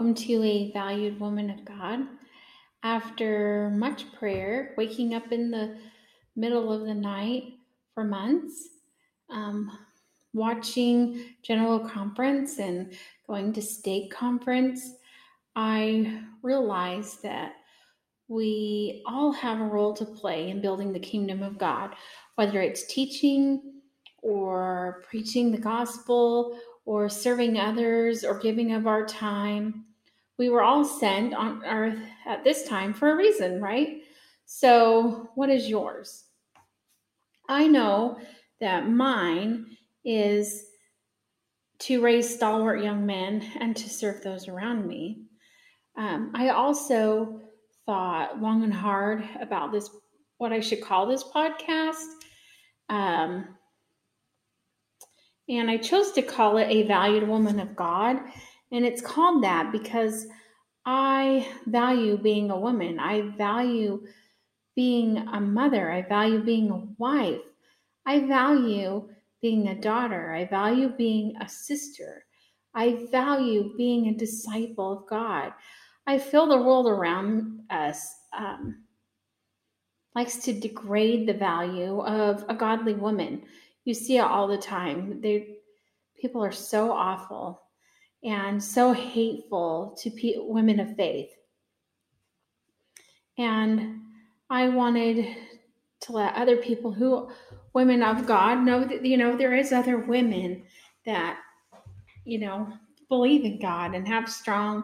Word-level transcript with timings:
welcome 0.00 0.14
to 0.14 0.42
a 0.42 0.72
valued 0.72 1.20
woman 1.20 1.50
of 1.50 1.62
God. 1.62 2.06
After 2.82 3.70
much 3.76 4.10
prayer, 4.14 4.72
waking 4.78 5.12
up 5.12 5.30
in 5.30 5.50
the 5.50 5.76
middle 6.34 6.72
of 6.72 6.86
the 6.86 6.94
night 6.94 7.58
for 7.92 8.02
months, 8.02 8.66
um, 9.28 9.70
watching 10.32 11.34
General 11.42 11.80
Conference 11.80 12.58
and 12.58 12.94
going 13.26 13.52
to 13.52 13.60
state 13.60 14.10
conference, 14.10 14.90
I 15.54 16.22
realized 16.42 17.22
that 17.22 17.56
we 18.26 19.02
all 19.06 19.32
have 19.32 19.60
a 19.60 19.64
role 19.64 19.92
to 19.92 20.06
play 20.06 20.48
in 20.48 20.62
building 20.62 20.94
the 20.94 20.98
kingdom 20.98 21.42
of 21.42 21.58
God, 21.58 21.94
whether 22.36 22.62
it's 22.62 22.86
teaching 22.86 23.82
or 24.22 25.04
preaching 25.10 25.52
the 25.52 25.58
gospel 25.58 26.58
or 26.86 27.10
serving 27.10 27.58
others 27.58 28.24
or 28.24 28.38
giving 28.38 28.72
of 28.72 28.86
our 28.86 29.04
time. 29.04 29.84
We 30.40 30.48
were 30.48 30.62
all 30.62 30.86
sent 30.86 31.34
on 31.34 31.62
earth 31.66 31.98
at 32.24 32.44
this 32.44 32.66
time 32.66 32.94
for 32.94 33.12
a 33.12 33.14
reason, 33.14 33.60
right? 33.60 34.00
So, 34.46 35.28
what 35.34 35.50
is 35.50 35.68
yours? 35.68 36.24
I 37.46 37.66
know 37.66 38.18
that 38.58 38.88
mine 38.88 39.76
is 40.02 40.64
to 41.80 42.00
raise 42.00 42.34
stalwart 42.34 42.82
young 42.82 43.04
men 43.04 43.46
and 43.60 43.76
to 43.76 43.90
serve 43.90 44.22
those 44.22 44.48
around 44.48 44.86
me. 44.86 45.24
Um, 45.98 46.30
I 46.34 46.48
also 46.48 47.42
thought 47.84 48.40
long 48.40 48.64
and 48.64 48.72
hard 48.72 49.22
about 49.42 49.72
this, 49.72 49.90
what 50.38 50.54
I 50.54 50.60
should 50.60 50.80
call 50.80 51.06
this 51.06 51.22
podcast. 51.22 52.06
Um, 52.88 53.46
and 55.50 55.70
I 55.70 55.76
chose 55.76 56.12
to 56.12 56.22
call 56.22 56.56
it 56.56 56.68
A 56.70 56.84
Valued 56.84 57.28
Woman 57.28 57.60
of 57.60 57.76
God. 57.76 58.20
And 58.72 58.84
it's 58.84 59.02
called 59.02 59.42
that 59.44 59.72
because 59.72 60.26
I 60.86 61.46
value 61.66 62.16
being 62.16 62.50
a 62.50 62.58
woman. 62.58 62.98
I 62.98 63.22
value 63.36 64.06
being 64.76 65.18
a 65.18 65.40
mother. 65.40 65.90
I 65.90 66.02
value 66.02 66.42
being 66.42 66.70
a 66.70 66.86
wife. 66.98 67.40
I 68.06 68.26
value 68.26 69.08
being 69.42 69.68
a 69.68 69.80
daughter. 69.80 70.32
I 70.32 70.46
value 70.46 70.88
being 70.88 71.34
a 71.40 71.48
sister. 71.48 72.24
I 72.74 73.06
value 73.10 73.74
being 73.76 74.08
a 74.08 74.14
disciple 74.14 74.92
of 74.92 75.08
God. 75.08 75.52
I 76.06 76.18
feel 76.18 76.46
the 76.46 76.56
world 76.56 76.86
around 76.86 77.60
us 77.70 78.14
um, 78.36 78.84
likes 80.14 80.38
to 80.38 80.52
degrade 80.52 81.28
the 81.28 81.34
value 81.34 82.00
of 82.00 82.44
a 82.48 82.54
godly 82.54 82.94
woman 82.94 83.42
you 83.84 83.94
see 83.94 84.18
it 84.18 84.20
all 84.20 84.46
the 84.46 84.58
time. 84.58 85.20
They 85.20 85.56
people 86.20 86.44
are 86.44 86.52
so 86.52 86.92
awful 86.92 87.62
and 88.22 88.62
so 88.62 88.92
hateful 88.92 89.96
to 90.00 90.10
pe- 90.10 90.34
women 90.38 90.80
of 90.80 90.96
faith. 90.96 91.30
And 93.38 94.00
I 94.50 94.68
wanted 94.68 95.36
to 96.00 96.12
let 96.12 96.34
other 96.34 96.56
people 96.56 96.92
who 96.92 97.30
women 97.72 98.02
of 98.02 98.26
God 98.26 98.64
know 98.64 98.84
that 98.84 99.04
you 99.04 99.16
know 99.16 99.36
there 99.36 99.54
is 99.54 99.72
other 99.72 99.98
women 99.98 100.62
that 101.06 101.38
you 102.24 102.38
know 102.38 102.72
believe 103.08 103.44
in 103.44 103.60
God 103.60 103.94
and 103.94 104.06
have 104.08 104.28
strong 104.28 104.82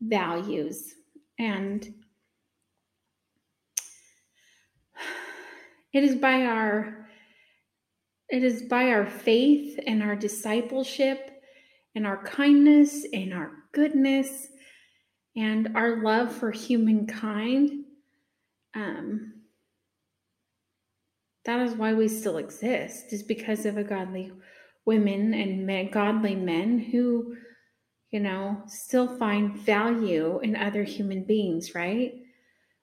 values 0.00 0.94
and 1.38 1.92
it 5.92 6.04
is 6.04 6.16
by 6.16 6.44
our 6.44 7.08
it 8.30 8.44
is 8.44 8.62
by 8.62 8.90
our 8.90 9.06
faith 9.06 9.78
and 9.86 10.02
our 10.02 10.16
discipleship 10.16 11.37
and 11.94 12.06
our 12.06 12.22
kindness 12.24 13.06
and 13.12 13.32
our 13.32 13.52
goodness 13.72 14.48
and 15.36 15.76
our 15.76 16.02
love 16.02 16.34
for 16.34 16.50
humankind. 16.50 17.84
Um, 18.74 19.34
that 21.44 21.60
is 21.60 21.74
why 21.74 21.94
we 21.94 22.08
still 22.08 22.38
exist, 22.38 23.12
is 23.12 23.22
because 23.22 23.64
of 23.64 23.76
a 23.76 23.84
godly 23.84 24.32
women 24.84 25.34
and 25.34 25.66
men, 25.66 25.90
godly 25.90 26.34
men 26.34 26.78
who, 26.78 27.36
you 28.10 28.20
know, 28.20 28.62
still 28.66 29.18
find 29.18 29.56
value 29.56 30.40
in 30.40 30.56
other 30.56 30.82
human 30.82 31.24
beings, 31.24 31.74
right? 31.74 32.12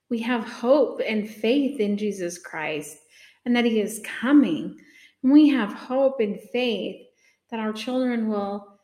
We 0.09 0.19
have 0.21 0.43
hope 0.43 1.01
and 1.05 1.29
faith 1.29 1.79
in 1.79 1.97
Jesus 1.97 2.37
Christ 2.37 2.97
and 3.45 3.55
that 3.55 3.65
He 3.65 3.79
is 3.79 4.01
coming 4.21 4.77
And 5.23 5.31
we 5.31 5.49
have 5.49 5.73
hope 5.73 6.19
and 6.19 6.39
faith 6.53 7.05
that 7.49 7.59
our 7.59 7.73
children 7.73 8.27
will 8.29 8.74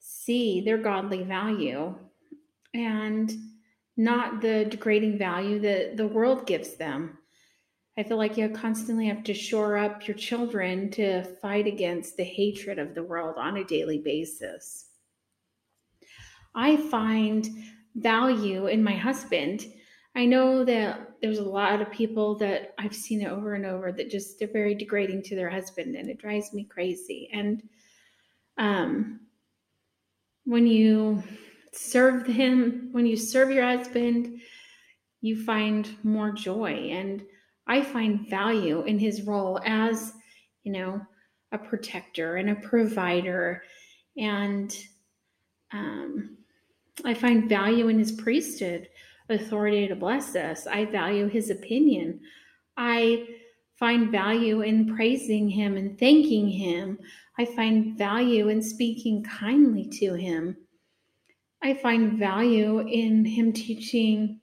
see 0.00 0.60
their 0.60 0.78
godly 0.78 1.22
value 1.22 1.94
and 2.74 3.32
not 3.96 4.40
the 4.40 4.64
degrading 4.64 5.18
value 5.18 5.60
that 5.60 5.96
the 5.96 6.06
world 6.06 6.46
gives 6.46 6.74
them. 6.74 7.18
I 7.96 8.02
feel 8.02 8.16
like 8.16 8.36
you 8.36 8.48
constantly 8.48 9.06
have 9.06 9.22
to 9.24 9.34
shore 9.34 9.76
up 9.76 10.08
your 10.08 10.16
children 10.16 10.90
to 10.92 11.22
fight 11.42 11.66
against 11.66 12.16
the 12.16 12.24
hatred 12.24 12.78
of 12.78 12.94
the 12.94 13.02
world 13.02 13.36
on 13.36 13.58
a 13.58 13.64
daily 13.64 13.98
basis. 13.98 14.86
I 16.54 16.76
find 16.76 17.48
value 17.94 18.66
in 18.66 18.82
my 18.82 18.96
husband 18.96 19.66
I 20.14 20.26
know 20.26 20.64
that 20.64 21.14
there's 21.22 21.38
a 21.38 21.44
lot 21.44 21.80
of 21.80 21.90
people 21.90 22.34
that 22.38 22.74
I've 22.78 22.94
seen 22.94 23.22
it 23.22 23.30
over 23.30 23.54
and 23.54 23.64
over 23.64 23.92
that 23.92 24.10
just 24.10 24.38
they're 24.38 24.48
very 24.48 24.74
degrading 24.74 25.22
to 25.24 25.36
their 25.36 25.50
husband 25.50 25.94
and 25.94 26.10
it 26.10 26.18
drives 26.18 26.52
me 26.52 26.64
crazy. 26.64 27.30
And 27.32 27.62
um 28.58 29.20
when 30.50 30.66
you 30.66 31.22
serve 31.72 32.26
him, 32.26 32.88
when 32.90 33.06
you 33.06 33.16
serve 33.16 33.52
your 33.52 33.64
husband, 33.64 34.40
you 35.20 35.40
find 35.44 35.88
more 36.02 36.32
joy 36.32 36.90
and 36.90 37.22
I 37.68 37.82
find 37.82 38.28
value 38.28 38.82
in 38.82 38.98
his 38.98 39.22
role 39.22 39.60
as, 39.64 40.12
you 40.64 40.72
know, 40.72 41.00
a 41.52 41.58
protector 41.58 42.36
and 42.36 42.50
a 42.50 42.56
provider 42.56 43.62
and 44.16 44.76
um 45.72 46.36
I 47.04 47.14
find 47.14 47.48
value 47.48 47.86
in 47.86 47.98
his 47.98 48.12
priesthood 48.12 48.88
authority 49.28 49.86
to 49.86 49.94
bless 49.94 50.34
us. 50.34 50.66
I 50.66 50.84
value 50.84 51.28
his 51.28 51.50
opinion. 51.50 52.20
I 52.76 53.28
find 53.80 54.12
value 54.12 54.60
in 54.60 54.94
praising 54.94 55.48
him 55.48 55.76
and 55.76 55.98
thanking 55.98 56.48
him. 56.48 56.98
I 57.38 57.46
find 57.46 57.98
value 57.98 58.48
in 58.48 58.62
speaking 58.62 59.24
kindly 59.24 59.88
to 59.98 60.14
him. 60.14 60.56
I 61.62 61.74
find 61.74 62.18
value 62.18 62.80
in 62.80 63.24
him 63.24 63.52
teaching 63.52 64.40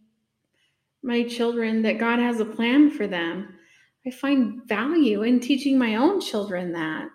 my 1.04 1.24
children 1.24 1.84
that 1.84 2.00
God 2.00 2.20
has 2.20 2.40
a 2.40 2.46
plan 2.46 2.92
for 2.92 3.08
them. 3.08 3.56
I 4.06 4.12
find 4.12 4.68
value 4.68 5.24
in 5.24 5.40
teaching 5.40 5.78
my 5.78 5.96
own 5.96 6.20
children 6.20 6.74
that. 6.74 7.08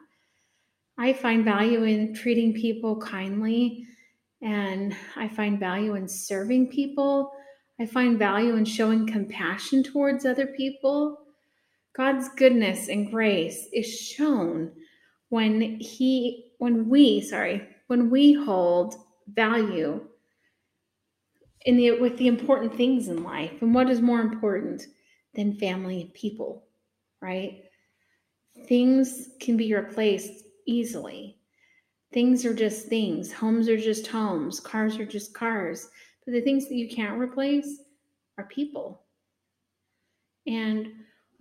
I 0.97 1.13
find 1.13 1.45
value 1.45 1.83
in 1.83 2.15
treating 2.15 2.55
people 2.55 3.01
kindly 3.01 3.85
and 4.41 4.97
I 5.17 5.29
find 5.29 5.59
value 5.59 5.95
in 5.95 6.09
serving 6.09 6.69
people 6.69 7.33
I 7.83 7.87
find 7.87 8.17
value 8.17 8.55
in 8.55 8.65
showing 8.65 9.09
compassion 9.09 9.83
towards 9.83 10.25
other 10.25 10.47
people. 10.47 11.22
God's 11.95 12.29
goodness 12.31 12.89
and 12.89 13.11
grace 13.11 13.67
is 13.73 13.87
shown 13.87 14.73
when 15.29 15.79
he 15.81 16.53
when 16.59 16.89
we, 16.89 17.21
sorry, 17.21 17.67
when 17.89 18.09
we 18.09 18.33
hold 18.33 18.95
value 19.27 20.07
in 21.67 21.77
the 21.77 21.93
with 21.93 22.17
the 22.19 22.29
important 22.29 22.75
things 22.77 23.09
in 23.09 23.23
life. 23.23 23.61
And 23.61 23.75
what 23.75 23.91
is 23.91 24.01
more 24.01 24.21
important 24.21 24.87
than 25.35 25.59
family 25.59 26.03
and 26.03 26.15
people, 26.15 26.65
right? 27.21 27.65
Things 28.67 29.31
can 29.41 29.57
be 29.57 29.75
replaced 29.75 30.45
easily. 30.67 31.39
Things 32.13 32.45
are 32.45 32.55
just 32.55 32.87
things. 32.89 33.33
Homes 33.33 33.69
are 33.69 33.79
just 33.79 34.07
homes. 34.07 34.61
Cars 34.61 34.99
are 34.99 35.07
just 35.07 35.33
cars. 35.33 35.89
But 36.25 36.33
the 36.33 36.43
things 36.43 36.69
that 36.69 36.75
you 36.75 36.89
can't 36.89 37.19
replace 37.19 37.81
are 38.39 38.45
people. 38.45 39.03
And 40.47 40.89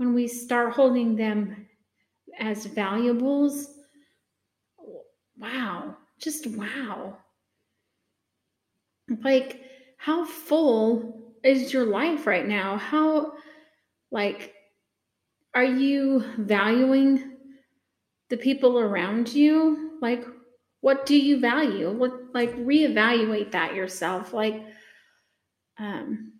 when 0.01 0.15
we 0.15 0.27
start 0.27 0.73
holding 0.73 1.15
them 1.15 1.67
as 2.39 2.65
valuables, 2.65 3.67
wow, 5.37 5.95
just 6.19 6.47
wow. 6.47 7.19
Like, 9.23 9.61
how 9.97 10.25
full 10.25 11.35
is 11.43 11.71
your 11.71 11.85
life 11.85 12.25
right 12.25 12.47
now? 12.47 12.77
How, 12.77 13.33
like, 14.09 14.55
are 15.53 15.63
you 15.63 16.25
valuing 16.39 17.37
the 18.31 18.37
people 18.37 18.79
around 18.79 19.31
you? 19.31 19.99
Like, 20.01 20.25
what 20.79 21.05
do 21.05 21.15
you 21.15 21.39
value 21.39 21.91
what 21.91 22.33
like 22.33 22.55
reevaluate 22.55 23.51
that 23.51 23.75
yourself 23.75 24.33
like 24.33 24.63
um 25.77 26.33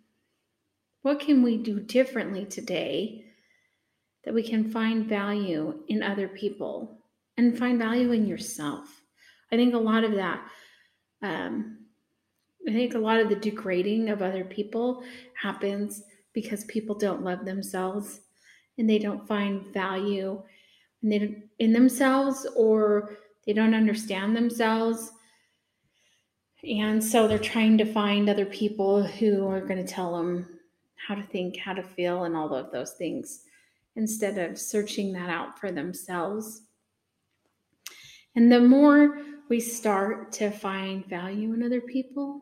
what 1.02 1.20
can 1.20 1.44
we 1.44 1.56
do 1.58 1.78
differently 1.78 2.44
today 2.44 3.31
that 4.24 4.34
we 4.34 4.42
can 4.42 4.70
find 4.70 5.06
value 5.06 5.80
in 5.88 6.02
other 6.02 6.28
people 6.28 6.98
and 7.36 7.58
find 7.58 7.78
value 7.78 8.12
in 8.12 8.26
yourself 8.26 9.02
i 9.50 9.56
think 9.56 9.74
a 9.74 9.78
lot 9.78 10.04
of 10.04 10.12
that 10.12 10.42
um 11.22 11.78
I 12.68 12.72
think 12.72 12.94
a 12.94 12.98
lot 12.98 13.18
of 13.20 13.28
the 13.28 13.36
degrading 13.36 14.08
of 14.08 14.22
other 14.22 14.44
people 14.44 15.02
happens 15.34 16.04
because 16.32 16.64
people 16.64 16.94
don't 16.94 17.24
love 17.24 17.44
themselves 17.44 18.20
and 18.78 18.88
they 18.88 18.98
don't 18.98 19.26
find 19.26 19.72
value 19.74 20.42
they, 21.02 21.42
in 21.58 21.72
themselves 21.72 22.46
or 22.56 23.16
they 23.46 23.52
don't 23.52 23.74
understand 23.74 24.36
themselves. 24.36 25.10
And 26.62 27.02
so 27.02 27.26
they're 27.26 27.38
trying 27.38 27.76
to 27.78 27.92
find 27.92 28.30
other 28.30 28.46
people 28.46 29.02
who 29.02 29.48
are 29.48 29.60
going 29.60 29.84
to 29.84 29.92
tell 29.92 30.16
them 30.16 30.46
how 30.94 31.16
to 31.16 31.22
think, 31.24 31.56
how 31.56 31.72
to 31.72 31.82
feel, 31.82 32.22
and 32.22 32.36
all 32.36 32.54
of 32.54 32.70
those 32.70 32.92
things 32.92 33.42
instead 33.96 34.38
of 34.38 34.58
searching 34.58 35.12
that 35.12 35.28
out 35.28 35.58
for 35.58 35.70
themselves. 35.70 36.62
And 38.34 38.50
the 38.50 38.60
more 38.60 39.18
we 39.48 39.60
start 39.60 40.32
to 40.32 40.50
find 40.50 41.04
value 41.06 41.52
in 41.52 41.62
other 41.62 41.80
people, 41.80 42.40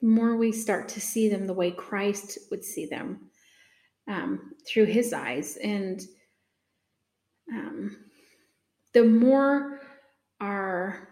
the 0.00 0.06
more 0.06 0.36
we 0.36 0.52
start 0.52 0.88
to 0.90 1.00
see 1.00 1.28
them 1.28 1.46
the 1.46 1.52
way 1.52 1.70
Christ 1.70 2.38
would 2.50 2.64
see 2.64 2.86
them 2.86 3.30
um, 4.08 4.54
through 4.66 4.86
his 4.86 5.12
eyes. 5.12 5.58
And 5.62 6.00
um, 7.52 7.96
the 8.94 9.04
more 9.04 9.80
our 10.40 11.08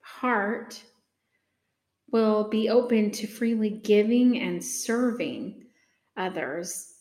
heart 0.00 0.82
will 2.12 2.48
be 2.48 2.68
open 2.68 3.10
to 3.10 3.26
freely 3.26 3.70
giving 3.70 4.40
and 4.40 4.62
serving 4.62 5.64
others 6.16 6.92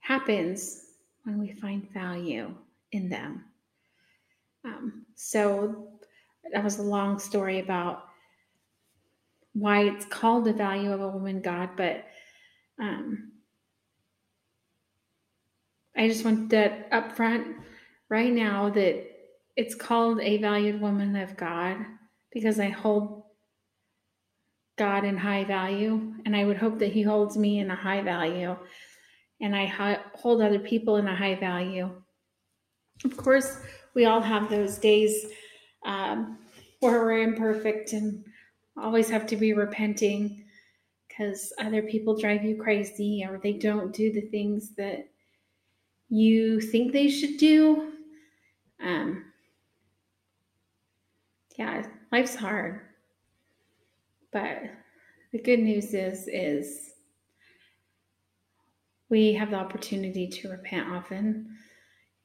happens 0.00 0.87
when 1.24 1.38
we 1.38 1.52
find 1.52 1.90
value 1.92 2.54
in 2.92 3.08
them. 3.08 3.44
Um, 4.64 5.06
so 5.14 5.88
that 6.52 6.64
was 6.64 6.78
a 6.78 6.82
long 6.82 7.18
story 7.18 7.60
about 7.60 8.04
why 9.52 9.82
it's 9.82 10.04
called 10.04 10.44
the 10.44 10.52
value 10.52 10.92
of 10.92 11.00
a 11.00 11.08
woman 11.08 11.40
God, 11.40 11.70
but 11.76 12.04
um, 12.80 13.32
I 15.96 16.06
just 16.08 16.24
want 16.24 16.50
that 16.50 16.88
up 16.92 17.16
front 17.16 17.56
right 18.08 18.32
now 18.32 18.70
that 18.70 19.04
it's 19.56 19.74
called 19.74 20.20
a 20.20 20.38
valued 20.38 20.80
woman 20.80 21.16
of 21.16 21.36
God 21.36 21.78
because 22.32 22.60
I 22.60 22.68
hold 22.68 23.24
God 24.76 25.04
in 25.04 25.16
high 25.16 25.42
value, 25.42 26.14
and 26.24 26.36
I 26.36 26.44
would 26.44 26.56
hope 26.56 26.78
that 26.78 26.92
He 26.92 27.02
holds 27.02 27.36
me 27.36 27.58
in 27.58 27.70
a 27.70 27.74
high 27.74 28.00
value, 28.00 28.56
and 29.40 29.54
I 29.54 30.00
hold 30.14 30.42
other 30.42 30.58
people 30.58 30.96
in 30.96 31.06
a 31.06 31.14
high 31.14 31.36
value. 31.36 31.90
Of 33.04 33.16
course, 33.16 33.60
we 33.94 34.04
all 34.04 34.20
have 34.20 34.50
those 34.50 34.78
days 34.78 35.26
um, 35.84 36.38
where 36.80 37.00
we're 37.00 37.22
imperfect 37.22 37.92
and 37.92 38.24
always 38.76 39.08
have 39.10 39.26
to 39.26 39.36
be 39.36 39.52
repenting 39.52 40.44
because 41.08 41.52
other 41.58 41.82
people 41.82 42.16
drive 42.16 42.44
you 42.44 42.56
crazy 42.56 43.24
or 43.28 43.38
they 43.42 43.52
don't 43.52 43.92
do 43.92 44.12
the 44.12 44.20
things 44.22 44.74
that 44.76 45.08
you 46.08 46.60
think 46.60 46.92
they 46.92 47.08
should 47.08 47.36
do. 47.38 47.92
Um, 48.80 49.24
yeah, 51.56 51.86
life's 52.12 52.36
hard. 52.36 52.82
But 54.32 54.62
the 55.32 55.42
good 55.42 55.60
news 55.60 55.94
is 55.94 56.28
is 56.28 56.92
we 59.10 59.32
have 59.32 59.50
the 59.50 59.56
opportunity 59.56 60.28
to 60.28 60.50
repent 60.50 60.88
often 60.90 61.48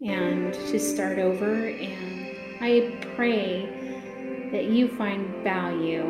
and 0.02 0.54
to 0.54 0.80
start 0.80 1.18
over 1.18 1.68
and 1.68 2.34
I 2.62 2.98
pray 3.16 4.50
that 4.52 4.66
you 4.66 4.88
find 4.88 5.44
value 5.44 6.06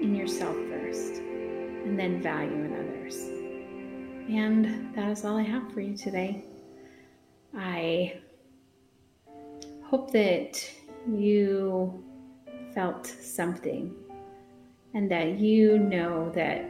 in 0.00 0.14
yourself 0.14 0.56
first 0.68 1.16
and 1.16 1.98
then 1.98 2.20
value 2.22 2.52
in 2.52 2.72
others. 2.72 3.16
And 4.28 4.94
that 4.94 5.10
is 5.10 5.24
all 5.24 5.36
I 5.36 5.42
have 5.42 5.72
for 5.72 5.80
you 5.80 5.96
today. 5.96 6.44
I 7.56 8.20
hope 9.84 10.10
that 10.12 10.64
you 11.06 12.02
felt 12.74 13.06
something 13.06 13.94
and 14.94 15.10
that 15.10 15.38
you 15.38 15.78
know 15.78 16.30
that 16.34 16.64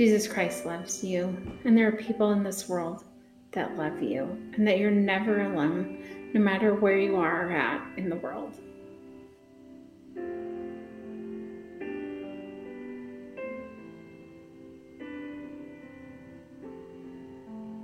Jesus 0.00 0.26
Christ 0.26 0.64
loves 0.64 1.04
you 1.04 1.36
and 1.66 1.76
there 1.76 1.86
are 1.86 1.92
people 1.92 2.32
in 2.32 2.42
this 2.42 2.70
world 2.70 3.04
that 3.52 3.76
love 3.76 4.02
you 4.02 4.22
and 4.54 4.66
that 4.66 4.78
you're 4.78 4.90
never 4.90 5.42
alone 5.42 6.30
no 6.32 6.40
matter 6.40 6.74
where 6.74 6.96
you 6.96 7.16
are 7.16 7.52
at 7.52 7.86
in 7.98 8.08
the 8.08 8.16
world. 8.16 8.54